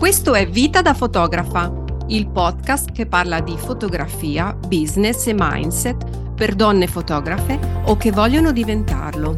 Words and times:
Questo 0.00 0.32
è 0.32 0.48
Vita 0.48 0.80
da 0.80 0.94
fotografa, 0.94 1.70
il 2.06 2.26
podcast 2.26 2.90
che 2.90 3.04
parla 3.04 3.40
di 3.40 3.54
fotografia, 3.58 4.54
business 4.54 5.26
e 5.26 5.34
mindset 5.36 6.32
per 6.34 6.54
donne 6.54 6.86
fotografe 6.86 7.82
o 7.84 7.98
che 7.98 8.10
vogliono 8.10 8.50
diventarlo. 8.50 9.34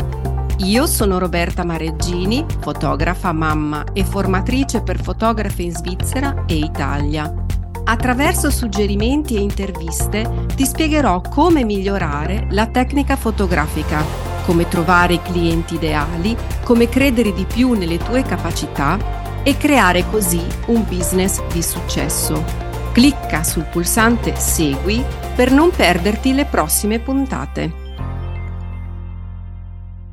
Io 0.59 0.87
sono 0.87 1.19
Roberta 1.19 1.65
Mareggini, 1.65 2.47
fotografa, 2.61 3.33
mamma 3.33 3.87
e 3.93 4.05
formatrice 4.05 4.83
per 4.83 5.03
fotografe 5.03 5.63
in 5.63 5.73
Svizzera 5.73 6.45
e 6.47 6.55
Italia. 6.55 7.35
Attraverso 7.83 8.49
suggerimenti 8.49 9.35
e 9.35 9.41
interviste 9.41 10.47
ti 10.55 10.65
spiegherò 10.65 11.23
come 11.23 11.65
migliorare 11.65 12.47
la 12.51 12.69
tecnica 12.69 13.17
fotografica, 13.17 14.05
come 14.47 14.69
trovare 14.69 15.15
i 15.15 15.23
clienti 15.23 15.75
ideali, 15.75 16.37
come 16.63 16.89
credere 16.89 17.33
di 17.33 17.47
più 17.53 17.73
nelle 17.73 17.99
tue 17.99 18.23
capacità 18.23 19.22
e 19.45 19.57
creare 19.57 20.09
così 20.09 20.41
un 20.67 20.85
business 20.85 21.45
di 21.53 21.63
successo. 21.63 22.45
Clicca 22.93 23.43
sul 23.43 23.65
pulsante 23.65 24.37
Segui 24.37 25.03
per 25.35 25.51
non 25.51 25.71
perderti 25.71 26.33
le 26.33 26.45
prossime 26.45 27.01
puntate. 27.01 27.81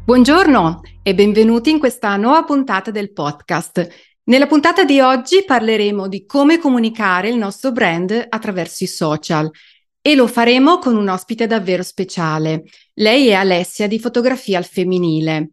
Buongiorno 0.03 0.81
e 1.03 1.13
benvenuti 1.13 1.69
in 1.69 1.77
questa 1.77 2.15
nuova 2.15 2.43
puntata 2.43 2.89
del 2.89 3.13
podcast. 3.13 3.87
Nella 4.23 4.47
puntata 4.47 4.83
di 4.83 4.99
oggi 4.99 5.43
parleremo 5.45 6.07
di 6.07 6.25
come 6.25 6.57
comunicare 6.57 7.29
il 7.29 7.37
nostro 7.37 7.71
brand 7.71 8.25
attraverso 8.29 8.83
i 8.83 8.87
social 8.87 9.49
e 10.01 10.15
lo 10.15 10.27
faremo 10.27 10.79
con 10.79 10.95
un 10.95 11.07
ospite 11.09 11.45
davvero 11.45 11.83
speciale. 11.83 12.63
Lei 12.95 13.27
è 13.27 13.33
Alessia 13.33 13.87
di 13.87 13.99
Fotografia 13.99 14.57
al 14.57 14.65
Femminile. 14.65 15.51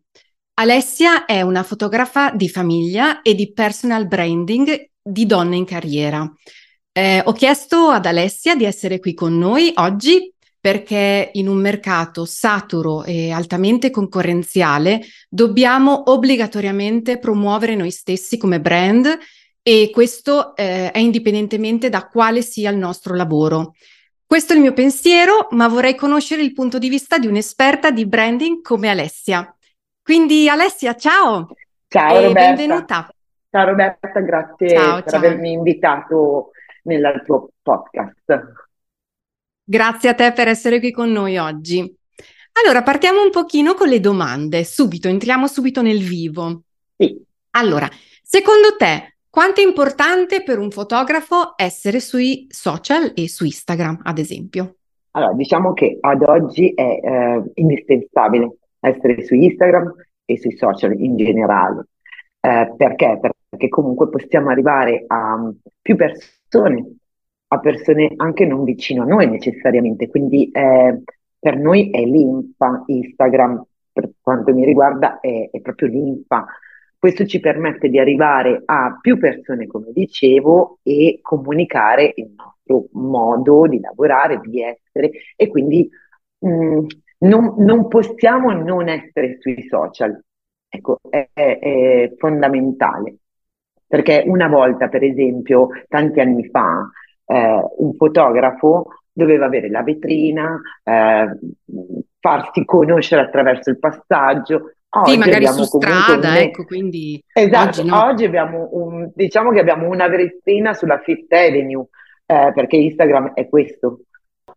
Alessia 0.59 1.27
è 1.27 1.43
una 1.43 1.63
fotografa 1.63 2.31
di 2.31 2.49
famiglia 2.49 3.21
e 3.21 3.35
di 3.35 3.53
personal 3.53 4.07
branding 4.07 4.89
di 5.03 5.27
donne 5.27 5.57
in 5.57 5.67
carriera. 5.67 6.33
Eh, 6.93 7.21
ho 7.23 7.33
chiesto 7.33 7.91
ad 7.91 8.07
Alessia 8.07 8.57
di 8.57 8.65
essere 8.65 8.99
qui 8.99 9.13
con 9.13 9.37
noi 9.37 9.71
oggi 9.75 10.33
perché 10.59 11.31
in 11.35 11.49
un 11.49 11.59
mercato 11.59 12.25
saturo 12.25 13.05
e 13.05 13.33
altamente 13.33 13.91
concorrenziale 13.91 15.03
dobbiamo 15.29 16.11
obbligatoriamente 16.11 17.19
promuovere 17.19 17.75
noi 17.75 17.91
stessi 17.91 18.39
come 18.39 18.59
brand 18.59 19.15
e 19.63 19.91
questo 19.93 20.57
eh, 20.57 20.91
è 20.91 20.99
indipendentemente 20.99 21.91
da 21.91 22.09
quale 22.09 22.41
sia 22.41 22.71
il 22.71 22.79
nostro 22.79 23.15
lavoro. 23.15 23.75
Questo 24.25 24.55
è 24.55 24.57
il 24.57 24.63
mio 24.63 24.73
pensiero, 24.73 25.49
ma 25.51 25.69
vorrei 25.69 25.95
conoscere 25.95 26.43
il 26.43 26.55
punto 26.55 26.79
di 26.79 26.89
vista 26.89 27.19
di 27.19 27.27
un'esperta 27.27 27.91
di 27.91 28.07
branding 28.07 28.63
come 28.63 28.89
Alessia. 28.89 29.56
Quindi 30.07 30.49
Alessia, 30.49 30.95
ciao. 30.95 31.49
Ciao 31.89 32.15
Roberta. 32.15 32.33
benvenuta. 32.33 33.09
Ciao 33.51 33.67
Roberta, 33.67 34.21
grazie 34.21 34.69
ciao, 34.69 35.03
per 35.03 35.11
ciao. 35.11 35.19
avermi 35.19 35.51
invitato 35.51 36.51
nel 36.85 37.25
tuo 37.27 37.49
podcast. 37.61 38.53
Grazie 39.65 40.09
a 40.11 40.15
te 40.15 40.33
per 40.33 40.47
essere 40.47 40.79
qui 40.79 40.93
con 40.93 41.11
noi 41.11 41.39
oggi. 41.39 41.93
Allora, 42.63 42.85
partiamo 42.85 43.21
un 43.21 43.33
pochino 43.33 43.75
con 43.75 43.89
le 43.89 43.99
domande, 43.99 44.63
subito, 44.63 45.09
entriamo 45.09 45.49
subito 45.49 45.83
nel 45.83 45.99
vivo. 45.99 46.63
Sì. 46.97 47.21
Allora, 47.57 47.89
secondo 48.23 48.77
te, 48.79 49.17
quanto 49.29 49.61
è 49.61 49.65
importante 49.65 50.45
per 50.45 50.61
un 50.61 50.71
fotografo 50.71 51.55
essere 51.57 51.99
sui 51.99 52.47
social 52.49 53.11
e 53.13 53.29
su 53.29 53.45
Instagram, 53.45 54.03
ad 54.05 54.19
esempio? 54.19 54.77
Allora, 55.11 55.33
diciamo 55.33 55.73
che 55.73 55.99
ad 56.01 56.23
oggi 56.23 56.73
è 56.75 57.01
eh, 57.03 57.43
indispensabile 57.55 58.59
essere 58.89 59.23
su 59.23 59.35
Instagram 59.35 59.93
e 60.25 60.39
sui 60.39 60.57
social 60.57 60.93
in 60.99 61.17
generale. 61.17 61.87
Eh, 62.41 62.75
perché? 62.77 63.19
Perché 63.21 63.69
comunque 63.69 64.09
possiamo 64.09 64.51
arrivare 64.51 65.05
a 65.07 65.37
mm, 65.37 65.51
più 65.81 65.97
persone, 65.97 66.97
a 67.49 67.59
persone 67.59 68.13
anche 68.17 68.45
non 68.47 68.65
vicino 68.65 69.03
a 69.03 69.07
noi 69.07 69.29
necessariamente, 69.29 70.09
quindi 70.09 70.51
eh, 70.51 71.03
per 71.39 71.59
noi 71.59 71.91
è 71.91 72.05
linfa 72.05 72.83
Instagram, 72.87 73.65
per 73.93 74.11
quanto 74.21 74.53
mi 74.53 74.65
riguarda 74.65 75.21
è, 75.21 75.49
è 75.51 75.61
proprio 75.61 75.89
linfa. 75.89 76.47
Questo 76.99 77.27
ci 77.27 77.41
permette 77.41 77.89
di 77.89 77.99
arrivare 77.99 78.63
a 78.65 78.99
più 79.01 79.19
persone, 79.19 79.67
come 79.67 79.93
dicevo, 79.93 80.79
e 80.83 81.21
comunicare 81.23 82.13
il 82.17 82.33
nostro 82.35 82.89
modo 82.93 83.67
di 83.69 83.79
lavorare, 83.81 84.41
di 84.41 84.63
essere 84.63 85.11
e 85.37 85.49
quindi 85.49 85.89
mh, 86.39 86.49
mm, 86.49 86.87
non, 87.19 87.55
non 87.59 87.89
possiamo 87.89 88.53
non 88.53 88.89
essere 88.89 89.39
sui 89.41 89.67
social. 89.69 90.19
Ecco, 90.69 90.99
è, 91.09 91.29
è, 91.33 92.13
fondamentale. 92.19 93.17
Perché 93.87 94.25
una 94.27 94.49
volta, 94.49 94.89
per 94.89 95.05
esempio, 95.05 95.69
tanti 95.89 96.21
anni 96.21 96.49
fa, 96.49 96.91
eh, 97.27 97.61
un 97.79 97.95
fotografo 97.95 98.87
doveva 99.13 99.47
avere 99.47 99.71
la 99.71 99.83
vetrina, 99.83 100.61
eh, 100.83 101.39
farsi 102.19 102.65
conoscere 102.65 103.23
attraverso 103.23 103.71
il 103.71 103.79
passaggio. 103.79 104.73
Oggi 104.89 105.13
sì, 105.13 105.19
magari 105.19 105.47
su 105.47 105.63
strada, 105.65 106.29
un... 106.29 106.37
ecco, 106.37 106.65
quindi... 106.65 107.23
Esatto, 107.33 107.81
oggi, 107.81 107.89
no. 107.89 108.05
oggi 108.05 108.25
abbiamo 108.25 108.69
un, 108.73 109.11
diciamo 109.15 109.51
che 109.51 109.61
abbiamo 109.61 109.89
una 109.89 110.09
vetrina 110.09 110.75
sulla 110.75 110.99
Fifth 110.99 111.33
Avenue, 111.33 111.87
eh, 112.27 112.53
perché 112.55 112.77
Instagram 112.77 113.33
è 113.35 113.49
questo, 113.49 114.01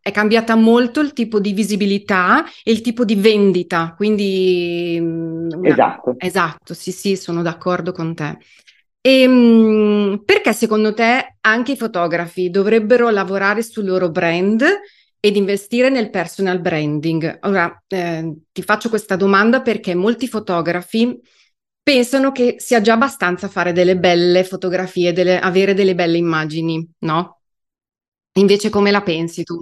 è 0.02 0.12
cambiata 0.12 0.56
molto 0.56 1.00
il 1.00 1.14
tipo 1.14 1.40
di 1.40 1.54
visibilità 1.54 2.44
e 2.64 2.72
il 2.72 2.82
tipo 2.82 3.06
di 3.06 3.16
vendita, 3.16 3.94
quindi... 3.96 4.98
Mm, 5.00 5.66
esatto. 5.66 6.16
Esatto, 6.18 6.74
sì, 6.74 6.92
sì, 6.92 7.16
sono 7.16 7.42
d'accordo 7.42 7.92
con 7.92 8.14
te. 8.16 8.38
E, 9.02 9.22
ehm, 9.22 10.22
perché 10.26 10.54
secondo 10.54 10.94
te 10.94 11.38
anche 11.42 11.74
i 11.74 11.78
fotografi 11.78 12.50
dovrebbero 12.50 13.10
lavorare 13.10 13.64
sul 13.64 13.86
loro 13.86 14.10
brand 14.10 14.64
ed 15.20 15.36
investire 15.36 15.90
nel 15.90 16.10
personal 16.10 16.60
branding? 16.60 17.40
Ora, 17.44 17.84
eh, 17.88 18.36
ti 18.52 18.62
faccio 18.62 18.90
questa 18.90 19.16
domanda 19.16 19.62
perché 19.62 19.96
molti 19.96 20.28
fotografi 20.28 21.20
pensano 21.82 22.32
che 22.32 22.56
sia 22.60 22.82
già 22.82 22.94
abbastanza 22.94 23.48
fare 23.48 23.72
delle 23.72 23.98
belle 23.98 24.44
fotografie, 24.44 25.14
delle, 25.14 25.40
avere 25.40 25.74
delle 25.74 25.96
belle 25.96 26.18
immagini, 26.18 26.88
no? 27.00 27.40
Invece 28.34 28.70
come 28.70 28.92
la 28.92 29.02
pensi 29.02 29.44
tu? 29.44 29.60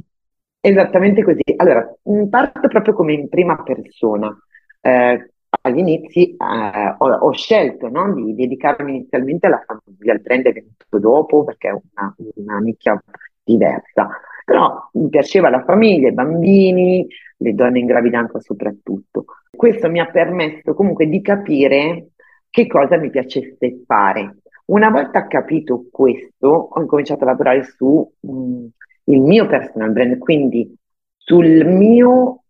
Esattamente 0.59 1.23
così. 1.23 1.44
Allora, 1.56 1.88
parto 2.29 2.68
proprio 2.68 2.94
come 2.94 3.13
in 3.13 3.29
prima 3.29 3.62
persona. 3.63 4.35
Eh, 4.81 5.31
agli 5.62 5.78
inizi 5.78 6.35
eh, 6.35 6.95
ho, 6.97 7.09
ho, 7.09 7.31
scelto 7.31 7.90
no, 7.90 8.13
di 8.13 8.35
dedicarmi 8.35 8.95
inizialmente 8.95 9.47
alla 9.47 9.63
famiglia, 9.66 10.13
il 10.13 10.22
brand 10.22 10.45
è 10.45 10.53
venuto 10.53 11.00
dopo 11.00 11.44
perché 11.44 11.69
è 11.69 11.72
una, 11.72 12.16
una 12.35 12.57
nicchia 12.59 13.01
diversa, 13.44 14.09
però 14.44 14.90
mi 14.94 15.09
piaceva 15.09 15.50
la 15.50 15.63
famiglia, 15.63 16.09
i 16.09 16.13
bambini, 16.13 17.07
le 17.38 17.53
donne 17.53 17.79
in 17.79 17.85
gravidanza 17.85 18.39
soprattutto. 18.39 19.25
Questo 19.50 19.89
mi 19.89 20.00
ha 20.00 20.09
permesso 20.09 20.74
comunque 20.74 21.07
di 21.07 21.22
capire 21.22 22.09
che 22.50 22.68
cosa 22.68 22.97
mi 22.97 23.09
piacesse 23.09 23.84
fare. 23.85 24.38
Una 24.66 24.89
volta 24.89 25.28
capito 25.28 25.85
questo, 25.91 26.47
ho 26.47 26.81
incominciato 26.81 27.24
a 27.24 27.28
lavorare 27.28 27.63
su 27.63 28.09
mh, 28.19 28.66
il 29.07 29.22
mio 29.22 29.47
personal 29.47 29.91
brand, 29.91 30.18
quindi 30.18 30.75
sul 31.16 31.66
mio, 31.66 32.44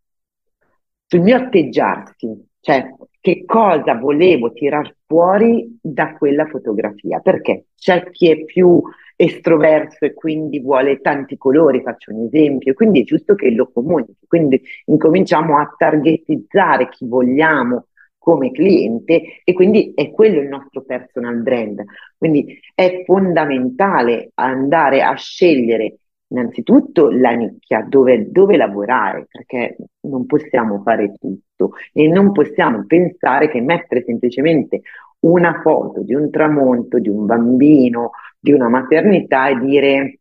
sul 1.05 1.21
mio 1.21 1.35
atteggiarsi, 1.35 2.47
cioè 2.59 2.93
che 3.19 3.43
cosa 3.45 3.95
volevo 3.95 4.53
tirar 4.53 4.95
fuori 5.05 5.77
da 5.81 6.13
quella 6.15 6.45
fotografia, 6.45 7.19
perché 7.19 7.65
c'è 7.75 8.09
chi 8.09 8.29
è 8.29 8.45
più 8.45 8.81
estroverso 9.15 10.05
e 10.05 10.13
quindi 10.13 10.59
vuole 10.59 11.01
tanti 11.01 11.37
colori, 11.37 11.81
faccio 11.81 12.13
un 12.13 12.25
esempio, 12.25 12.73
quindi 12.73 13.01
è 13.01 13.03
giusto 13.03 13.35
che 13.35 13.49
lo 13.51 13.69
comunichi, 13.71 14.25
quindi 14.27 14.61
incominciamo 14.85 15.57
a 15.57 15.73
targetizzare 15.75 16.89
chi 16.89 17.07
vogliamo 17.07 17.87
come 18.27 18.51
cliente 18.51 19.41
e 19.43 19.53
quindi 19.53 19.93
è 19.95 20.11
quello 20.11 20.41
il 20.41 20.49
nostro 20.49 20.81
personal 20.81 21.41
brand. 21.41 21.81
Quindi 22.17 22.59
è 22.75 23.03
fondamentale 23.05 24.31
andare 24.33 25.01
a 25.01 25.15
scegliere 25.15 25.99
innanzitutto 26.29 27.09
la 27.09 27.31
nicchia, 27.31 27.85
dove, 27.87 28.29
dove, 28.31 28.57
lavorare, 28.57 29.27
perché 29.29 29.77
non 30.01 30.25
possiamo 30.25 30.81
fare 30.81 31.13
tutto 31.19 31.71
e 31.93 32.07
non 32.07 32.31
possiamo 32.31 32.85
pensare 32.85 33.49
che 33.49 33.61
mettere 33.61 34.03
semplicemente 34.03 34.81
una 35.19 35.61
foto 35.61 36.01
di 36.01 36.13
un 36.13 36.29
tramonto, 36.29 36.99
di 36.99 37.09
un 37.09 37.25
bambino, 37.25 38.11
di 38.39 38.51
una 38.51 38.69
maternità 38.69 39.47
e 39.47 39.57
dire 39.57 40.19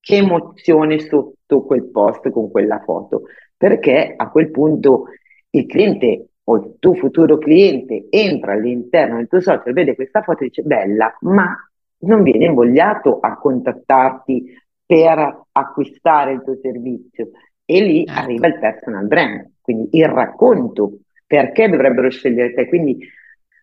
che 0.00 0.16
emozione 0.16 0.98
sotto 0.98 1.62
quel 1.62 1.90
post 1.90 2.30
con 2.30 2.50
quella 2.50 2.80
foto, 2.80 3.22
perché 3.56 4.14
a 4.16 4.30
quel 4.30 4.50
punto 4.50 5.04
il 5.50 5.66
cliente 5.66 6.30
o 6.44 6.56
il 6.56 6.76
tuo 6.78 6.94
futuro 6.94 7.38
cliente 7.38 8.06
entra 8.08 8.52
all'interno 8.52 9.16
del 9.16 9.28
tuo 9.28 9.40
social, 9.40 9.72
vede 9.72 9.94
questa 9.94 10.22
foto 10.22 10.42
e 10.42 10.46
dice 10.46 10.62
bella, 10.62 11.16
ma 11.20 11.54
non 12.02 12.22
viene 12.22 12.46
invogliato 12.46 13.20
a 13.20 13.36
contattarti 13.36 14.44
per 14.90 15.42
acquistare 15.52 16.32
il 16.32 16.42
tuo 16.42 16.58
servizio 16.60 17.30
e 17.64 17.80
lì 17.80 18.02
ecco. 18.02 18.10
arriva 18.10 18.48
il 18.48 18.58
personal 18.58 19.06
brand, 19.06 19.52
quindi 19.60 19.88
il 19.92 20.08
racconto, 20.08 21.02
perché 21.24 21.68
dovrebbero 21.68 22.10
scegliere 22.10 22.52
te. 22.52 22.66
Quindi 22.66 22.98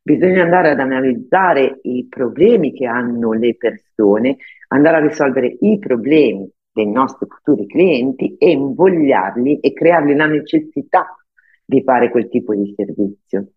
bisogna 0.01 0.43
andare 0.43 0.69
ad 0.69 0.79
analizzare 0.79 1.79
i 1.81 2.07
problemi 2.09 2.71
che 2.71 2.85
hanno 2.85 3.33
le 3.33 3.57
persone, 3.57 4.37
andare 4.69 4.95
a 4.95 5.05
risolvere 5.05 5.57
i 5.59 5.77
problemi 5.79 6.49
dei 6.71 6.89
nostri 6.89 7.27
futuri 7.27 7.67
clienti 7.67 8.37
e 8.37 8.51
invogliarli 8.51 9.59
e 9.59 9.73
creargli 9.73 10.15
la 10.15 10.27
necessità 10.27 11.13
di 11.65 11.83
fare 11.83 12.09
quel 12.09 12.29
tipo 12.29 12.55
di 12.55 12.73
servizio. 12.73 13.49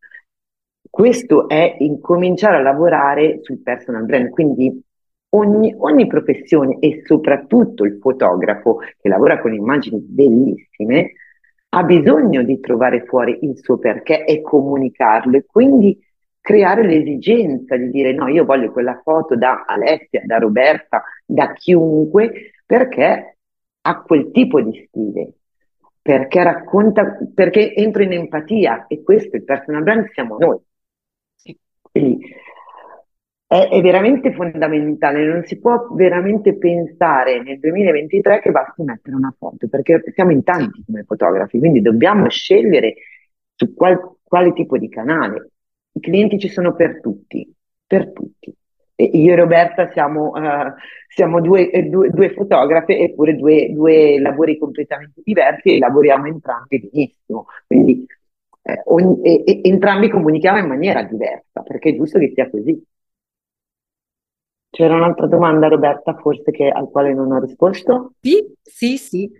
Questo 0.91 1.49
è 1.49 1.77
incominciare 1.79 2.57
a 2.57 2.63
lavorare 2.63 3.39
sul 3.43 3.63
personal 3.63 4.05
brand, 4.07 4.31
quindi 4.31 4.83
ogni, 5.31 5.75
ogni 5.79 6.07
professione 6.07 6.79
e 6.81 7.03
soprattutto 7.05 7.85
il 7.85 7.99
fotografo 8.01 8.79
che 8.99 9.09
lavora 9.09 9.41
con 9.41 9.55
immagini 9.55 9.99
bellissime 10.01 11.13
ha 11.73 11.83
bisogno 11.85 12.43
di 12.43 12.59
trovare 12.59 13.05
fuori 13.05 13.39
il 13.43 13.57
suo 13.59 13.79
perché 13.79 14.25
e 14.25 14.41
comunicarlo 14.41 15.37
e 15.37 15.45
quindi 15.47 15.97
creare 16.41 16.85
l'esigenza 16.85 17.77
di 17.77 17.91
dire 17.91 18.13
no, 18.13 18.27
io 18.29 18.45
voglio 18.45 18.73
quella 18.73 19.01
foto 19.05 19.37
da 19.37 19.65
Alessia, 19.67 20.23
da 20.25 20.39
Roberta, 20.39 21.03
da 21.25 21.53
chiunque, 21.53 22.53
perché 22.67 23.37
ha 23.83 24.03
quel 24.03 24.31
tipo 24.33 24.61
di 24.61 24.85
stile, 24.89 25.35
perché 26.03 26.43
racconta, 26.43 27.19
perché 27.33 27.75
entro 27.75 28.03
in 28.03 28.13
empatia 28.13 28.87
e 28.89 29.03
questo, 29.03 29.37
il 29.37 29.45
personal 29.45 29.83
brand, 29.83 30.11
siamo 30.13 30.39
noi. 30.39 30.59
Quindi 31.83 32.35
è, 33.51 33.69
è, 33.69 33.81
veramente 33.81 34.33
fondamentale, 34.33 35.27
non 35.27 35.43
si 35.45 35.59
può 35.59 35.89
veramente 35.95 36.57
pensare 36.57 37.43
nel 37.43 37.59
2023 37.59 38.41
che 38.41 38.53
basti 38.53 38.85
mettere 38.85 39.17
una 39.17 39.35
foto, 39.37 39.67
perché 39.67 40.05
siamo 40.15 40.31
in 40.31 40.45
tanti 40.45 40.85
come 40.87 41.03
fotografi, 41.03 41.59
quindi 41.59 41.83
dobbiamo 41.83 42.29
scegliere 42.29 42.95
su 43.57 43.75
qual, 43.75 44.19
quale 44.23 44.53
tipo 44.53 44.79
di 44.79 44.89
canale. 44.89 45.51
I 45.91 46.01
clienti 46.01 46.39
ci 46.39 46.49
sono 46.49 46.77
per 46.77 47.01
tutti, 47.01 47.53
per 47.85 48.13
tutti. 48.13 48.55
E 48.95 49.05
io 49.15 49.33
e 49.33 49.37
Roberta 49.37 49.91
siamo, 49.91 50.29
uh, 50.29 50.73
siamo 51.09 51.41
due, 51.41 51.71
eh, 51.73 51.83
due, 51.89 52.11
due, 52.11 52.33
fotografe, 52.33 53.01
eppure 53.01 53.35
due, 53.35 53.73
due 53.73 54.21
lavori 54.21 54.59
completamente 54.59 55.23
diversi 55.25 55.75
e 55.75 55.79
lavoriamo 55.79 56.27
entrambi 56.27 56.89
benissimo. 56.89 57.47
Quindi 57.67 58.07
eh, 58.63 58.81
ogni, 58.85 59.21
e, 59.23 59.43
e, 59.45 59.61
entrambi 59.65 60.09
comunichiamo 60.09 60.59
in 60.59 60.69
maniera 60.69 61.03
diversa, 61.03 61.63
perché 61.63 61.91
è 61.91 61.97
giusto 61.97 62.21
che 62.21 62.31
sia 62.33 62.49
così. 62.49 62.81
C'era 64.81 64.95
un'altra 64.95 65.27
domanda, 65.27 65.69
Roberta, 65.69 66.15
forse 66.15 66.51
che, 66.53 66.71
al 66.71 66.89
quale 66.89 67.13
non 67.13 67.31
ho 67.33 67.39
risposto? 67.39 68.15
Sì, 68.19 68.43
sì, 68.63 68.97
sì. 68.97 69.31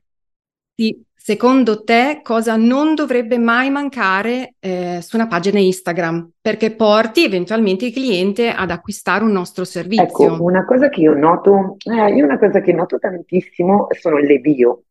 sì. 0.75 1.03
Secondo 1.15 1.83
te 1.83 2.21
cosa 2.23 2.57
non 2.57 2.95
dovrebbe 2.95 3.39
mai 3.39 3.71
mancare 3.71 4.57
eh, 4.61 4.99
su 5.01 5.17
una 5.17 5.29
pagina 5.29 5.59
Instagram? 5.59 6.33
Perché 6.43 6.75
porti 6.75 7.25
eventualmente 7.25 7.87
il 7.87 7.93
cliente 7.95 8.51
ad 8.51 8.71
acquistare 8.71 9.25
un 9.25 9.33
nostro 9.33 9.65
servizio. 9.65 10.35
Ecco, 10.35 10.43
una 10.43 10.67
cosa 10.67 10.91
che 10.91 11.01
io 11.01 11.15
noto, 11.15 11.77
eh, 11.91 12.13
io 12.13 12.25
una 12.27 12.39
cosa 12.39 12.61
che 12.61 12.75
noto 12.75 12.99
tantissimo 12.99 13.87
sono 13.99 14.19
le 14.19 14.41
bio 14.41 14.83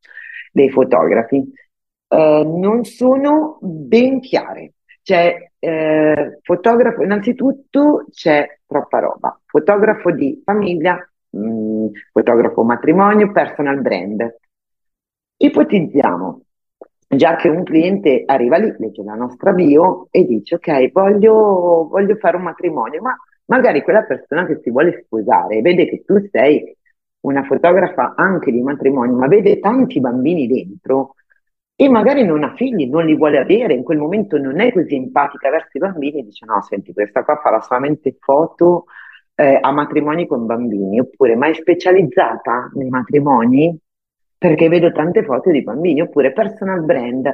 dei 0.51 0.71
fotografi. 0.71 1.43
Eh, 2.07 2.43
non 2.43 2.85
sono 2.85 3.59
ben 3.61 4.19
chiare. 4.19 4.73
C'è 5.03 5.51
eh, 5.59 6.39
fotografo, 6.41 7.03
innanzitutto 7.03 8.07
c'è 8.09 8.47
troppa 8.65 8.97
roba. 8.97 9.38
Fotografo 9.49 10.11
di 10.11 10.39
famiglia, 10.45 10.95
mh, 11.31 11.39
mm, 11.39 11.87
fotografo 12.11 12.63
matrimonio, 12.63 13.31
personal 13.31 13.81
brand. 13.81 14.37
Ipotizziamo, 15.37 16.41
già 17.07 17.35
che 17.35 17.49
un 17.49 17.63
cliente 17.63 18.23
arriva 18.27 18.57
lì, 18.57 18.71
legge 18.77 19.01
la 19.01 19.15
nostra 19.15 19.51
bio 19.53 20.07
e 20.11 20.25
dice 20.25 20.55
ok, 20.55 20.91
voglio, 20.91 21.87
voglio 21.89 22.15
fare 22.17 22.37
un 22.37 22.43
matrimonio, 22.43 23.01
ma 23.01 23.17
magari 23.45 23.81
quella 23.81 24.03
persona 24.03 24.45
che 24.45 24.59
si 24.61 24.69
vuole 24.69 25.03
sposare 25.05 25.61
vede 25.61 25.87
che 25.87 26.03
tu 26.05 26.27
sei 26.31 26.75
una 27.21 27.43
fotografa 27.43 28.13
anche 28.15 28.51
di 28.51 28.61
matrimonio, 28.61 29.15
ma 29.15 29.27
vede 29.27 29.59
tanti 29.59 29.99
bambini 29.99 30.45
dentro 30.45 31.15
e 31.75 31.89
magari 31.89 32.23
non 32.23 32.43
ha 32.43 32.53
figli, 32.55 32.87
non 32.87 33.05
li 33.05 33.15
vuole 33.15 33.39
avere, 33.39 33.73
in 33.73 33.83
quel 33.83 33.97
momento 33.97 34.37
non 34.37 34.59
è 34.59 34.71
così 34.71 34.95
empatica 34.95 35.49
verso 35.49 35.69
i 35.71 35.79
bambini, 35.79 36.23
dice 36.23 36.45
no, 36.45 36.61
senti, 36.61 36.93
questa 36.93 37.23
qua 37.23 37.39
farà 37.41 37.59
solamente 37.61 38.15
foto 38.19 38.85
eh, 39.39 39.57
a 39.61 39.71
matrimoni 39.71 40.27
con 40.27 40.45
bambini, 40.45 40.99
oppure 40.99 41.37
ma 41.37 41.47
è 41.47 41.53
specializzata 41.53 42.71
nei 42.73 42.89
matrimoni 42.89 43.79
perché 44.37 44.67
vedo 44.67 44.91
tante 44.91 45.23
foto 45.23 45.49
di 45.49 45.63
bambini, 45.63 46.01
oppure 46.01 46.33
personal 46.33 46.83
brand, 46.83 47.33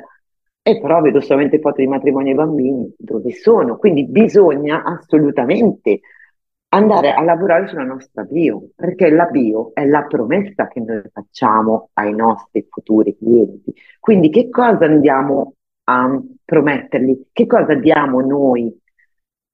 e 0.62 0.80
però 0.80 1.02
vedo 1.02 1.20
solamente 1.20 1.60
foto 1.60 1.82
di 1.82 1.88
matrimoni 1.88 2.30
e 2.30 2.36
bambini, 2.36 2.94
dove 2.96 3.32
sono? 3.32 3.78
Quindi 3.78 4.06
bisogna 4.06 4.84
assolutamente 4.84 6.02
andare 6.70 7.12
a 7.12 7.24
lavorare 7.24 7.68
sulla 7.68 7.84
nostra 7.84 8.24
bio, 8.24 8.70
perché 8.76 9.10
la 9.10 9.26
bio 9.26 9.72
è 9.74 9.84
la 9.86 10.04
promessa 10.04 10.68
che 10.68 10.82
noi 10.82 11.02
facciamo 11.12 11.90
ai 11.94 12.14
nostri 12.14 12.68
futuri 12.70 13.18
clienti. 13.18 13.74
Quindi 14.00 14.30
che 14.30 14.50
cosa 14.50 14.86
andiamo 14.86 15.54
a 15.86 16.22
promettergli? 16.44 17.30
Che 17.32 17.46
cosa 17.48 17.74
diamo 17.74 18.22
noi 18.22 18.76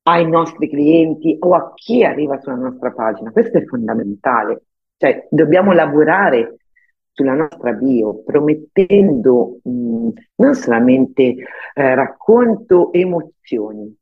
ai 0.03 0.27
nostri 0.27 0.69
clienti 0.69 1.37
o 1.39 1.53
a 1.53 1.73
chi 1.73 2.03
arriva 2.03 2.39
sulla 2.39 2.55
nostra 2.55 2.91
pagina? 2.91 3.31
Questo 3.31 3.57
è 3.57 3.65
fondamentale. 3.65 4.63
Cioè, 4.97 5.27
dobbiamo 5.29 5.73
lavorare 5.73 6.57
sulla 7.11 7.33
nostra 7.33 7.73
bio, 7.73 8.23
promettendo 8.23 9.59
mh, 9.63 10.09
non 10.35 10.55
solamente 10.55 11.35
eh, 11.73 11.95
racconto 11.95 12.91
emozioni, 12.93 13.95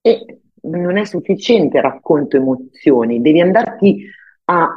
e 0.00 0.40
non 0.62 0.96
è 0.96 1.04
sufficiente 1.04 1.80
racconto 1.80 2.36
emozioni, 2.36 3.20
devi 3.20 3.40
andarti 3.40 4.06
a, 4.44 4.68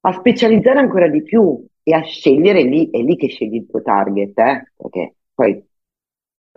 a, 0.00 0.12
specializzare 0.12 0.78
ancora 0.78 1.08
di 1.08 1.22
più 1.22 1.64
e 1.82 1.94
a 1.94 2.02
scegliere 2.02 2.62
lì, 2.62 2.90
è 2.90 2.98
lì 2.98 3.16
che 3.16 3.28
scegli 3.28 3.56
il 3.56 3.66
tuo 3.66 3.82
target, 3.82 4.38
eh? 4.38 4.72
perché 4.76 5.14
poi 5.34 5.62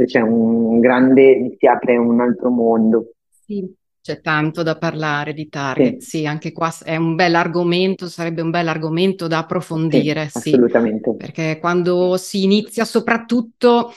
c'è 0.06 0.22
un 0.22 0.80
grande, 0.80 1.56
si 1.58 1.66
apre 1.68 1.98
un 1.98 2.20
altro 2.22 2.50
mondo. 2.50 3.14
Sì, 3.46 3.74
c'è 4.02 4.22
tanto 4.22 4.64
da 4.64 4.78
parlare 4.78 5.34
di 5.34 5.50
target, 5.50 6.00
sì. 6.00 6.20
sì, 6.20 6.26
anche 6.26 6.52
qua 6.52 6.74
è 6.84 6.96
un 6.96 7.16
bel 7.16 7.36
argomento, 7.36 8.08
sarebbe 8.08 8.42
un 8.42 8.50
bel 8.50 8.68
argomento 8.68 9.28
da 9.28 9.40
approfondire, 9.40 10.30
sì, 10.30 10.40
sì, 10.40 10.50
assolutamente. 10.50 11.14
Perché 11.16 11.58
quando 11.60 12.16
si 12.18 12.44
inizia 12.44 12.86
soprattutto 12.86 13.94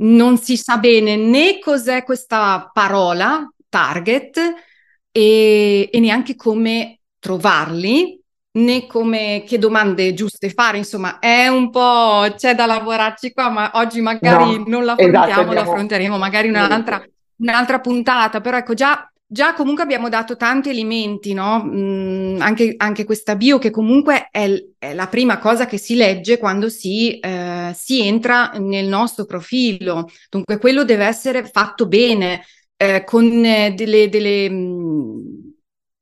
non 0.00 0.36
si 0.36 0.56
sa 0.56 0.76
bene 0.76 1.16
né 1.16 1.58
cos'è 1.60 2.04
questa 2.04 2.70
parola, 2.72 3.50
target 3.68 4.38
e, 5.10 5.88
e 5.90 6.00
neanche 6.00 6.34
come 6.36 7.00
trovarli 7.18 8.17
né 8.58 8.86
come 8.86 9.44
che 9.46 9.58
domande 9.58 10.14
giuste 10.14 10.50
fare, 10.50 10.78
insomma, 10.78 11.18
è 11.18 11.48
un 11.48 11.70
po' 11.70 12.26
c'è 12.36 12.54
da 12.54 12.66
lavorarci 12.66 13.32
qua, 13.32 13.50
ma 13.50 13.70
oggi 13.74 14.00
magari 14.00 14.58
no, 14.58 14.64
non 14.66 14.84
la 14.84 14.92
affrontiamo, 14.92 15.26
esatto, 15.26 15.52
lo 15.52 15.60
affronteremo 15.60 16.18
magari 16.18 16.48
un'altra, 16.48 17.02
un'altra 17.36 17.80
puntata, 17.80 18.40
però 18.40 18.56
ecco 18.56 18.74
già 18.74 19.10
Già 19.30 19.52
comunque 19.52 19.82
abbiamo 19.82 20.08
dato 20.08 20.38
tanti 20.38 20.70
elementi, 20.70 21.34
no? 21.34 21.62
Mm, 21.62 22.40
anche, 22.40 22.72
anche, 22.78 23.04
questa 23.04 23.36
bio 23.36 23.58
che 23.58 23.68
comunque 23.70 24.28
è, 24.30 24.50
è, 24.78 24.94
la 24.94 25.06
prima 25.06 25.36
cosa 25.36 25.66
che 25.66 25.76
si 25.76 25.96
legge 25.96 26.38
quando 26.38 26.70
si, 26.70 27.18
eh, 27.18 27.72
si 27.74 28.00
entra 28.00 28.52
nel 28.56 28.86
nostro 28.86 29.26
profilo. 29.26 30.08
Dunque 30.30 30.56
quello 30.56 30.82
deve 30.82 31.04
essere 31.04 31.44
fatto 31.44 31.86
bene, 31.86 32.42
eh, 32.74 33.04
con 33.04 33.44
eh, 33.44 33.74
delle, 33.74 34.08
delle, 34.08 34.48
mh, 34.48 34.54
mm, 34.54 35.20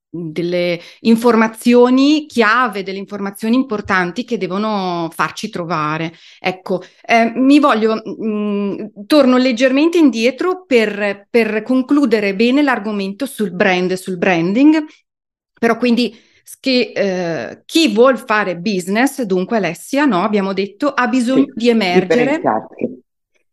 delle, 0.09 0.81
informazioni 1.01 2.27
chiave, 2.27 2.83
delle 2.83 2.99
informazioni 2.99 3.55
importanti 3.55 4.25
che 4.25 4.39
devono 4.39 5.09
farci 5.13 5.49
trovare. 5.49 6.13
Ecco, 6.39 6.83
eh, 7.05 7.33
mi 7.35 7.59
voglio, 7.59 7.95
mh, 7.95 8.27
mm, 8.27 8.85
torno 9.07 9.37
leggermente 9.37 9.99
indietro 9.99 10.65
per, 10.67 11.27
per 11.29 11.63
concludere 11.63 12.35
bene 12.35 12.63
l'argomento 12.63 13.27
sul 13.27 13.53
brand 13.53 13.91
e 13.91 13.97
sul 13.97 14.19
branding, 14.19 14.85
però 15.59 15.77
quindi 15.77 16.17
che 16.61 16.93
eh, 16.95 17.63
chi 17.65 17.93
vuol 17.93 18.19
fare 18.19 18.57
business, 18.57 19.23
dunque 19.23 19.57
Alessia, 19.57 20.05
no, 20.05 20.23
abbiamo 20.23 20.53
detto, 20.53 20.89
ha 20.89 21.09
bisogno 21.09 21.47
sì, 21.47 21.53
di 21.55 21.69
emergere 21.69 22.41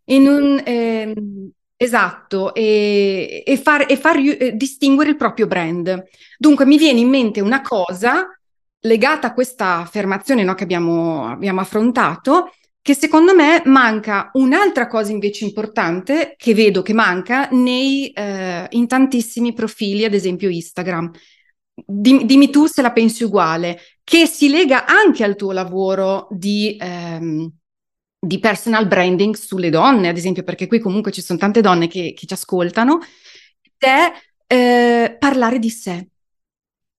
in 0.05 0.27
un, 0.27 0.61
eh, 0.63 1.13
Esatto, 1.83 2.53
e, 2.53 3.43
e 3.45 3.57
far, 3.57 3.85
e 3.89 3.97
far 3.97 4.17
eh, 4.17 4.55
distinguere 4.55 5.09
il 5.09 5.17
proprio 5.17 5.47
brand. 5.47 6.01
Dunque 6.37 6.65
mi 6.65 6.77
viene 6.77 7.01
in 7.01 7.09
mente 7.09 7.41
una 7.41 7.59
cosa 7.59 8.25
legata 8.79 9.27
a 9.27 9.33
questa 9.33 9.79
affermazione 9.79 10.45
no, 10.45 10.53
che 10.55 10.63
abbiamo, 10.63 11.27
abbiamo 11.27 11.59
affrontato, 11.59 12.53
che 12.81 12.93
secondo 12.95 13.35
me 13.35 13.63
manca 13.65 14.29
un'altra 14.35 14.87
cosa 14.87 15.11
invece 15.11 15.43
importante 15.43 16.35
che 16.37 16.53
vedo 16.53 16.81
che 16.83 16.93
manca 16.93 17.49
nei, 17.51 18.11
eh, 18.11 18.65
in 18.69 18.87
tantissimi 18.87 19.51
profili, 19.51 20.05
ad 20.05 20.13
esempio 20.13 20.47
Instagram. 20.47 21.11
Dimmi, 21.85 22.23
dimmi, 22.23 22.49
tu 22.49 22.65
se 22.65 22.81
la 22.81 22.93
pensi 22.93 23.25
uguale, 23.25 23.77
che 24.05 24.25
si 24.25 24.47
lega 24.47 24.85
anche 24.85 25.25
al 25.25 25.35
tuo 25.35 25.51
lavoro 25.51 26.29
di... 26.31 26.77
Ehm, 26.79 27.51
di 28.25 28.39
personal 28.39 28.87
branding 28.87 29.35
sulle 29.35 29.69
donne, 29.69 30.07
ad 30.07 30.15
esempio, 30.15 30.43
perché 30.43 30.67
qui 30.67 30.79
comunque 30.79 31.11
ci 31.11 31.21
sono 31.21 31.37
tante 31.37 31.59
donne 31.59 31.87
che, 31.87 32.13
che 32.15 32.25
ci 32.25 32.33
ascoltano, 32.33 32.99
è 33.77 34.13
eh, 34.47 35.17
parlare 35.19 35.59
di 35.59 35.69
sé. 35.69 36.07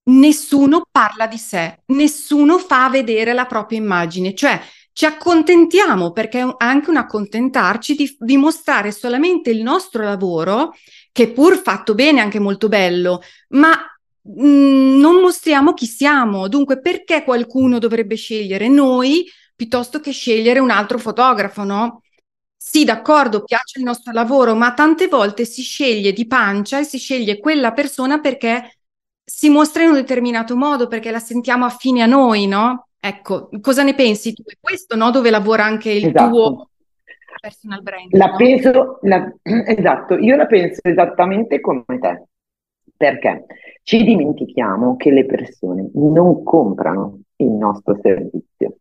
Nessuno 0.06 0.86
parla 0.90 1.26
di 1.26 1.38
sé, 1.38 1.78
nessuno 1.86 2.58
fa 2.58 2.90
vedere 2.90 3.32
la 3.32 3.46
propria 3.46 3.78
immagine, 3.78 4.34
cioè 4.34 4.60
ci 4.92 5.06
accontentiamo 5.06 6.12
perché 6.12 6.40
è 6.40 6.54
anche 6.58 6.90
un 6.90 6.98
accontentarci 6.98 7.94
di, 7.94 8.16
di 8.18 8.36
mostrare 8.36 8.92
solamente 8.92 9.48
il 9.48 9.62
nostro 9.62 10.04
lavoro, 10.04 10.74
che 11.10 11.30
pur 11.30 11.56
fatto 11.56 11.94
bene, 11.94 12.18
è 12.18 12.22
anche 12.22 12.38
molto 12.38 12.68
bello, 12.68 13.22
ma 13.50 13.70
mh, 13.70 14.46
mm, 14.46 15.00
non 15.00 15.22
mostriamo 15.22 15.72
chi 15.72 15.86
siamo. 15.86 16.48
Dunque, 16.48 16.80
perché 16.80 17.24
qualcuno 17.24 17.78
dovrebbe 17.78 18.16
scegliere 18.16 18.68
noi 18.68 19.24
piuttosto 19.54 20.00
che 20.00 20.10
scegliere 20.12 20.58
un 20.58 20.70
altro 20.70 20.98
fotografo, 20.98 21.64
no? 21.64 22.02
Sì, 22.56 22.84
d'accordo, 22.84 23.44
piace 23.44 23.78
il 23.78 23.84
nostro 23.84 24.12
lavoro, 24.12 24.54
ma 24.54 24.72
tante 24.72 25.06
volte 25.06 25.44
si 25.44 25.62
sceglie 25.62 26.12
di 26.12 26.26
pancia 26.26 26.78
e 26.78 26.84
si 26.84 26.98
sceglie 26.98 27.38
quella 27.38 27.72
persona 27.72 28.20
perché 28.20 28.78
si 29.22 29.48
mostra 29.50 29.82
in 29.82 29.90
un 29.90 29.94
determinato 29.96 30.56
modo, 30.56 30.88
perché 30.88 31.10
la 31.10 31.18
sentiamo 31.18 31.66
affine 31.66 32.02
a 32.02 32.06
noi, 32.06 32.46
no? 32.46 32.88
Ecco, 32.98 33.50
cosa 33.60 33.82
ne 33.82 33.94
pensi 33.94 34.32
tu? 34.32 34.42
È 34.44 34.56
questo, 34.58 34.96
no? 34.96 35.10
Dove 35.10 35.28
lavora 35.30 35.64
anche 35.64 35.90
il 35.90 36.06
esatto. 36.06 36.28
tuo 36.30 36.68
personal 37.44 37.82
brand. 37.82 38.12
La 38.14 38.26
no? 38.28 38.36
penso, 38.36 38.98
la, 39.02 39.30
esatto, 39.42 40.16
io 40.16 40.36
la 40.36 40.46
penso 40.46 40.80
esattamente 40.82 41.60
come 41.60 41.84
te, 41.84 42.24
perché 42.96 43.44
ci 43.82 44.02
dimentichiamo 44.02 44.96
che 44.96 45.10
le 45.10 45.26
persone 45.26 45.90
non 45.94 46.42
comprano 46.42 47.20
il 47.36 47.50
nostro 47.50 47.98
servizio, 48.00 48.78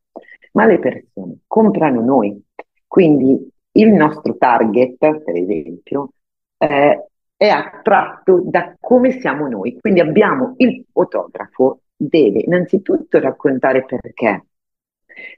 ma 0.53 0.65
le 0.65 0.79
persone 0.79 1.37
comprano 1.47 2.01
noi. 2.01 2.41
Quindi 2.87 3.49
il 3.71 3.89
nostro 3.89 4.37
target, 4.37 4.97
per 4.97 5.35
esempio, 5.35 6.09
eh, 6.57 7.07
è 7.35 7.47
attratto 7.47 8.41
da 8.43 8.75
come 8.79 9.11
siamo 9.19 9.47
noi. 9.47 9.77
Quindi 9.79 9.99
abbiamo 9.99 10.53
il 10.57 10.85
fotografo 10.91 11.81
deve 11.95 12.41
innanzitutto 12.41 13.19
raccontare 13.19 13.85
perché. 13.85 14.45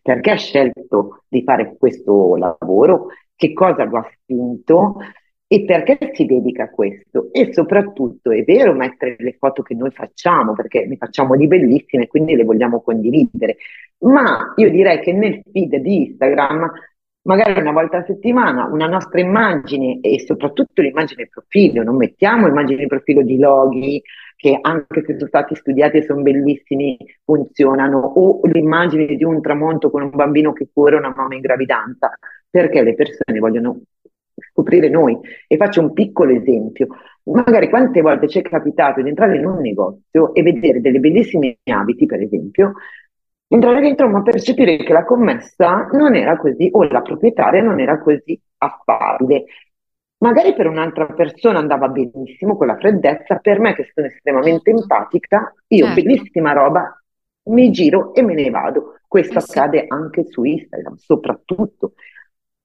Perché 0.01 0.31
ha 0.31 0.36
scelto 0.36 1.24
di 1.27 1.43
fare 1.43 1.75
questo 1.77 2.36
lavoro, 2.38 3.07
che 3.36 3.53
cosa 3.53 3.84
lo 3.84 3.98
ha 3.98 4.10
spinto 4.22 4.98
e 5.47 5.63
perché 5.63 6.11
si 6.13 6.25
dedica 6.25 6.63
a 6.63 6.69
questo. 6.69 7.29
E 7.31 7.53
soprattutto 7.53 8.31
è 8.31 8.43
vero 8.43 8.73
mettere 8.73 9.15
le 9.19 9.35
foto 9.37 9.61
che 9.61 9.75
noi 9.75 9.91
facciamo, 9.91 10.53
perché 10.53 10.85
ne 10.85 10.97
facciamo 10.97 11.35
di 11.35 11.47
bellissime 11.47 12.07
quindi 12.07 12.35
le 12.35 12.43
vogliamo 12.43 12.81
condividere, 12.81 13.57
ma 13.99 14.53
io 14.55 14.69
direi 14.69 14.99
che 15.01 15.13
nel 15.13 15.41
feed 15.51 15.75
di 15.77 16.07
Instagram 16.07 16.71
magari 17.25 17.59
una 17.59 17.71
volta 17.71 17.97
a 17.97 18.05
settimana 18.05 18.65
una 18.65 18.87
nostra 18.87 19.19
immagine 19.19 19.99
e 20.01 20.19
soprattutto 20.19 20.81
l'immagine 20.81 21.27
profilo, 21.27 21.83
non 21.83 21.95
mettiamo 21.97 22.47
immagini 22.47 22.87
profilo 22.87 23.23
di 23.23 23.37
loghi 23.39 24.01
che 24.35 24.57
anche 24.61 25.03
se 25.05 25.15
sono 25.15 25.27
stati 25.27 25.55
studiati 25.55 25.97
e 25.97 26.03
sono 26.03 26.21
bellissimi 26.21 26.97
funzionano 27.23 27.99
o 27.99 28.41
l'immagine 28.43 29.05
di 29.15 29.23
un 29.23 29.41
tramonto 29.41 29.89
con 29.89 30.03
un 30.03 30.11
bambino 30.13 30.53
che 30.53 30.69
corre 30.71 30.97
una 30.97 31.13
mamma 31.15 31.35
in 31.35 31.41
gravidanza, 31.41 32.11
perché 32.49 32.83
le 32.83 32.93
persone 32.93 33.39
vogliono 33.39 33.81
scoprire 34.55 34.88
noi. 34.89 35.19
E 35.47 35.57
faccio 35.57 35.81
un 35.81 35.91
piccolo 35.91 36.31
esempio. 36.31 36.88
Magari 37.24 37.69
quante 37.69 38.01
volte 38.01 38.29
ci 38.29 38.39
è 38.39 38.41
capitato 38.41 39.01
di 39.01 39.09
entrare 39.09 39.35
in 39.35 39.45
un 39.45 39.59
negozio 39.59 40.33
e 40.33 40.41
vedere 40.41 40.79
delle 40.79 41.00
bellissime 41.00 41.57
abiti, 41.63 42.05
per 42.05 42.21
esempio, 42.21 42.74
entrare 43.47 43.81
dentro 43.81 44.07
ma 44.07 44.21
percepire 44.21 44.77
che 44.77 44.93
la 44.93 45.03
commessa 45.03 45.88
non 45.91 46.15
era 46.15 46.38
così 46.38 46.69
o 46.71 46.83
la 46.83 47.01
proprietaria 47.01 47.62
non 47.62 47.79
era 47.79 48.00
così 48.00 48.39
affabile. 48.57 49.45
Magari 50.17 50.53
per 50.53 50.67
un'altra 50.67 51.07
persona 51.07 51.59
andava 51.59 51.89
benissimo 51.89 52.55
con 52.55 52.67
la 52.67 52.77
freddezza, 52.77 53.38
per 53.38 53.59
me 53.59 53.75
che 53.75 53.91
sono 53.93 54.07
estremamente 54.07 54.71
certo. 54.71 54.81
empatica, 54.81 55.53
io 55.67 55.85
certo. 55.85 56.01
bellissima 56.01 56.53
roba, 56.53 57.03
mi 57.50 57.69
giro 57.71 58.13
e 58.13 58.21
me 58.21 58.33
ne 58.33 58.50
vado. 58.50 59.00
Questo 59.07 59.39
eh 59.39 59.41
sì. 59.41 59.57
accade 59.57 59.85
anche 59.88 60.25
su 60.25 60.43
Instagram, 60.43 60.95
soprattutto. 60.95 61.93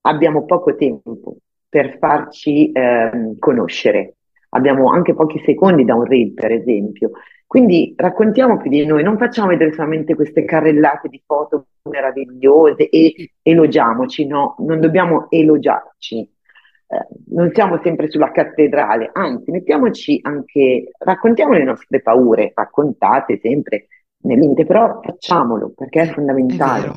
Abbiamo 0.02 0.44
poco 0.44 0.74
tempo 0.76 1.36
per 1.70 1.96
farci 1.98 2.72
eh, 2.72 3.36
conoscere. 3.38 4.16
Abbiamo 4.50 4.90
anche 4.90 5.14
pochi 5.14 5.40
secondi 5.46 5.84
da 5.84 5.94
un 5.94 6.04
reel, 6.04 6.34
per 6.34 6.50
esempio. 6.50 7.12
Quindi 7.46 7.94
raccontiamo 7.96 8.58
più 8.58 8.70
di 8.70 8.84
noi, 8.84 9.02
non 9.02 9.16
facciamo 9.16 9.48
vedere 9.48 9.72
solamente 9.72 10.14
queste 10.14 10.44
carrellate 10.44 11.08
di 11.08 11.22
foto 11.24 11.66
meravigliose 11.82 12.88
e 12.88 13.32
elogiamoci, 13.42 14.26
no, 14.26 14.56
non 14.58 14.80
dobbiamo 14.80 15.26
elogiarci. 15.30 16.20
Eh, 16.20 17.06
non 17.30 17.50
siamo 17.52 17.80
sempre 17.82 18.10
sulla 18.10 18.32
cattedrale, 18.32 19.10
anzi, 19.12 19.52
mettiamoci 19.52 20.18
anche, 20.22 20.90
raccontiamo 20.98 21.52
le 21.52 21.64
nostre 21.64 22.02
paure, 22.02 22.52
raccontate 22.54 23.38
sempre 23.40 23.86
nell'inte, 24.22 24.66
però 24.66 25.00
facciamolo 25.00 25.72
perché 25.76 26.02
è 26.02 26.06
fondamentale. 26.06 26.86
È 26.86 26.90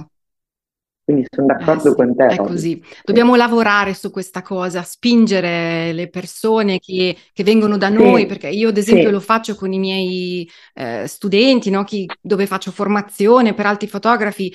quindi 1.04 1.26
sono 1.30 1.48
d'accordo 1.48 1.88
eh 1.88 1.92
sì, 1.92 1.96
con 1.96 2.16
te. 2.16 2.26
È 2.28 2.38
così. 2.38 2.84
Dobbiamo 3.04 3.36
lavorare 3.36 3.94
su 3.94 4.10
questa 4.10 4.42
cosa, 4.42 4.84
spingere 4.84 5.92
le 5.92 6.10
persone 6.10 6.80
che, 6.80 7.18
che 7.34 7.44
vengono 7.44 7.78
da 7.78 7.90
noi, 7.90 8.22
sì, 8.22 8.26
perché 8.28 8.48
io 8.48 8.70
ad 8.70 8.78
esempio 8.78 9.08
sì. 9.08 9.12
lo 9.12 9.20
faccio 9.20 9.56
con 9.56 9.74
i 9.74 9.80
miei 9.80 10.50
eh, 10.74 11.06
studenti, 11.08 11.70
no? 11.70 11.84
Chi, 11.84 12.10
dove 12.22 12.46
faccio 12.48 12.72
formazione 12.72 13.54
per 13.54 13.66
altri 13.66 13.88
fotografi. 13.88 14.54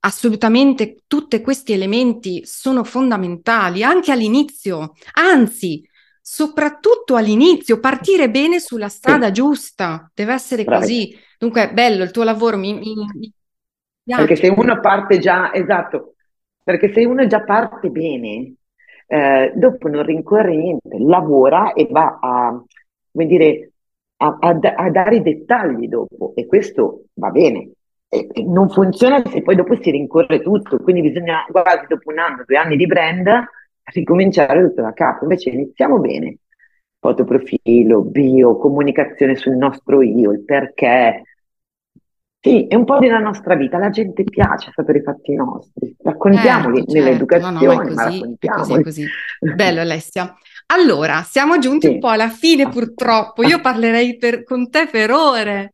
Assolutamente 0.00 1.02
tutti 1.06 1.40
questi 1.40 1.72
elementi 1.72 2.42
sono 2.44 2.84
fondamentali 2.84 3.82
anche 3.82 4.12
all'inizio, 4.12 4.92
anzi, 5.14 5.82
soprattutto 6.20 7.16
all'inizio, 7.16 7.80
partire 7.80 8.30
bene 8.30 8.60
sulla 8.60 8.88
strada 8.88 9.32
giusta, 9.32 10.08
deve 10.14 10.34
essere 10.34 10.62
Bravi. 10.62 10.80
così. 10.80 11.18
Dunque, 11.38 11.72
bello 11.72 12.04
il 12.04 12.10
tuo 12.12 12.22
lavoro, 12.22 12.56
mi, 12.56 12.74
mi, 12.74 12.94
mi 13.14 13.32
perché 14.14 14.36
se 14.36 14.48
uno 14.48 14.80
parte 14.80 15.18
già, 15.18 15.52
esatto, 15.52 16.14
perché 16.62 16.92
se 16.92 17.04
uno 17.04 17.26
già 17.26 17.42
parte 17.42 17.90
bene, 17.90 18.54
eh, 19.08 19.52
dopo 19.54 19.88
non 19.88 20.04
rincorre 20.04 20.54
niente, 20.54 20.98
lavora 20.98 21.72
e 21.72 21.88
va 21.90 22.18
a, 22.20 22.64
come 23.12 23.26
dire, 23.26 23.70
a, 24.18 24.36
a, 24.40 24.58
a 24.76 24.90
dare 24.90 25.16
i 25.16 25.22
dettagli 25.22 25.88
dopo 25.88 26.32
e 26.34 26.46
questo 26.46 27.04
va 27.14 27.30
bene. 27.30 27.70
E, 28.08 28.28
e 28.32 28.44
non 28.44 28.68
funziona 28.70 29.20
se 29.26 29.42
poi 29.42 29.56
dopo 29.56 29.74
si 29.80 29.90
rincorre 29.90 30.40
tutto, 30.40 30.78
quindi 30.78 31.02
bisogna 31.02 31.44
quasi 31.50 31.86
dopo 31.88 32.10
un 32.10 32.18
anno, 32.18 32.44
due 32.46 32.56
anni 32.56 32.76
di 32.76 32.86
brand 32.86 33.28
ricominciare 33.92 34.62
tutto 34.62 34.82
da 34.82 34.92
capo. 34.92 35.24
Invece 35.24 35.50
iniziamo 35.50 35.98
bene, 35.98 36.38
fotoprofilo, 37.00 38.02
bio, 38.02 38.56
comunicazione 38.58 39.34
sul 39.36 39.56
nostro 39.56 40.02
io, 40.02 40.32
il 40.32 40.44
perché, 40.44 41.22
sì, 42.46 42.66
è 42.68 42.76
un 42.76 42.84
po' 42.84 43.00
della 43.00 43.18
nostra 43.18 43.56
vita, 43.56 43.76
la 43.76 43.90
gente 43.90 44.22
piace 44.22 44.70
sapere 44.72 44.98
i 44.98 45.02
fatti 45.02 45.34
nostri, 45.34 45.96
raccontiamoli 46.00 46.76
certo, 46.76 46.92
nell'educazione, 46.92 47.58
certo. 47.58 47.74
no, 47.74 47.74
no, 47.74 47.90
ma 47.90 48.04
così, 48.04 48.36
ma 48.40 48.54
Così, 48.54 48.82
così. 48.82 49.06
Bello 49.54 49.80
Alessia. 49.80 50.32
Allora, 50.66 51.22
siamo 51.28 51.58
giunti 51.58 51.88
sì. 51.88 51.94
un 51.94 51.98
po' 51.98 52.08
alla 52.08 52.28
fine 52.28 52.68
purtroppo, 52.68 53.42
io 53.42 53.60
parlerei 53.60 54.16
per, 54.16 54.44
con 54.44 54.70
te 54.70 54.86
per 54.88 55.10
ore, 55.10 55.72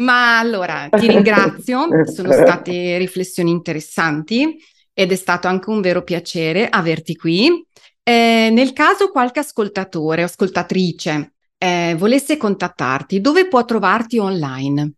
ma 0.00 0.38
allora 0.38 0.88
ti 0.90 1.06
ringrazio, 1.08 1.88
sono 2.04 2.32
state 2.32 2.98
riflessioni 2.98 3.50
interessanti 3.50 4.58
ed 4.92 5.12
è 5.12 5.16
stato 5.16 5.48
anche 5.48 5.70
un 5.70 5.80
vero 5.80 6.02
piacere 6.02 6.68
averti 6.68 7.16
qui. 7.16 7.66
Eh, 8.02 8.50
nel 8.52 8.74
caso 8.74 9.10
qualche 9.10 9.40
ascoltatore 9.40 10.22
o 10.22 10.26
ascoltatrice 10.26 11.32
eh, 11.56 11.94
volesse 11.96 12.36
contattarti, 12.36 13.22
dove 13.22 13.48
può 13.48 13.64
trovarti 13.64 14.18
online? 14.18 14.92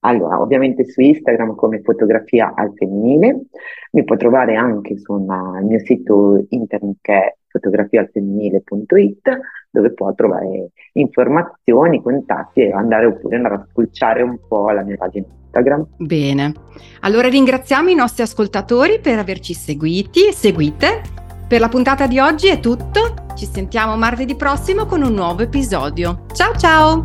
Allora, 0.00 0.40
ovviamente 0.40 0.84
su 0.84 1.00
Instagram 1.00 1.54
come 1.54 1.80
fotografia 1.82 2.52
al 2.54 2.72
femminile, 2.74 3.46
mi 3.92 4.04
può 4.04 4.16
trovare 4.16 4.54
anche 4.54 4.96
sul 4.96 5.24
mio 5.62 5.78
sito 5.80 6.44
internet 6.48 6.96
che 7.00 7.12
è 7.12 7.36
fotografialfemminile.it 7.48 9.38
dove 9.70 9.92
può 9.92 10.14
trovare 10.14 10.70
informazioni, 10.92 12.00
contatti 12.02 12.60
e 12.60 12.72
andare 12.72 13.06
oppure 13.06 13.36
andare 13.36 13.54
a 13.56 13.66
spulciare 13.68 14.22
un 14.22 14.38
po' 14.46 14.70
la 14.70 14.82
mia 14.82 14.96
pagina 14.96 15.26
Instagram. 15.48 15.86
Bene, 15.96 16.52
allora 17.00 17.28
ringraziamo 17.28 17.88
i 17.88 17.94
nostri 17.94 18.22
ascoltatori 18.22 19.00
per 19.00 19.18
averci 19.18 19.54
seguiti 19.54 20.28
e 20.28 20.32
seguite. 20.32 21.02
Per 21.48 21.60
la 21.60 21.68
puntata 21.68 22.06
di 22.06 22.18
oggi 22.18 22.48
è 22.48 22.60
tutto, 22.60 23.14
ci 23.34 23.46
sentiamo 23.46 23.96
martedì 23.96 24.36
prossimo 24.36 24.84
con 24.84 25.02
un 25.02 25.14
nuovo 25.14 25.42
episodio. 25.42 26.26
Ciao 26.32 26.54
ciao! 26.56 27.00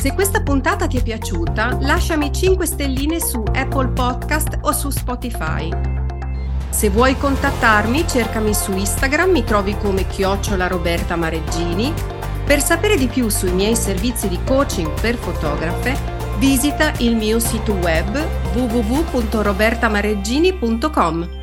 Se 0.00 0.14
questa 0.14 0.42
puntata 0.42 0.86
ti 0.86 0.96
è 0.96 1.02
piaciuta, 1.02 1.76
lasciami 1.82 2.32
5 2.32 2.64
stelline 2.64 3.20
su 3.20 3.42
Apple 3.52 3.88
Podcast 3.88 4.56
o 4.62 4.72
su 4.72 4.88
Spotify. 4.88 5.68
Se 6.70 6.88
vuoi 6.88 7.18
contattarmi, 7.18 8.08
cercami 8.08 8.54
su 8.54 8.72
Instagram, 8.72 9.28
mi 9.28 9.44
trovi 9.44 9.76
come 9.76 10.06
chiocciola 10.06 10.68
Roberta 10.68 11.16
Mareggini. 11.16 11.92
Per 12.46 12.62
sapere 12.62 12.96
di 12.96 13.08
più 13.08 13.28
sui 13.28 13.52
miei 13.52 13.76
servizi 13.76 14.28
di 14.28 14.38
coaching 14.42 14.90
per 14.98 15.16
fotografe, 15.16 15.94
visita 16.38 16.94
il 17.00 17.14
mio 17.14 17.38
sito 17.38 17.74
web 17.74 18.18
www.robertamareggini.com. 18.54 21.39